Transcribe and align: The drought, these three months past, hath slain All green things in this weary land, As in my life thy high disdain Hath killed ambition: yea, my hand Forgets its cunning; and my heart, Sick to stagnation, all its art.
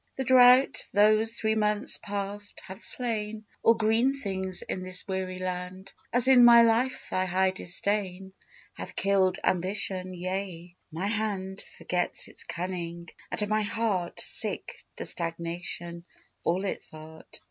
The 0.15 0.23
drought, 0.23 0.87
these 0.93 1.37
three 1.39 1.53
months 1.53 1.99
past, 2.01 2.59
hath 2.65 2.81
slain 2.81 3.45
All 3.61 3.75
green 3.75 4.15
things 4.19 4.63
in 4.63 4.81
this 4.81 5.07
weary 5.07 5.37
land, 5.37 5.93
As 6.11 6.27
in 6.27 6.43
my 6.43 6.63
life 6.63 7.07
thy 7.11 7.25
high 7.25 7.51
disdain 7.51 8.33
Hath 8.73 8.95
killed 8.95 9.37
ambition: 9.43 10.15
yea, 10.15 10.75
my 10.91 11.05
hand 11.05 11.63
Forgets 11.77 12.27
its 12.27 12.43
cunning; 12.45 13.09
and 13.29 13.47
my 13.47 13.61
heart, 13.61 14.19
Sick 14.19 14.83
to 14.97 15.05
stagnation, 15.05 16.03
all 16.43 16.65
its 16.65 16.91
art. 16.95 17.39